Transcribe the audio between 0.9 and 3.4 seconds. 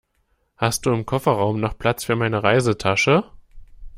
im Kofferraum noch Platz für meine Reisetasche?